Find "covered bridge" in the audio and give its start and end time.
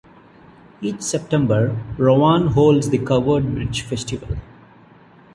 2.97-3.83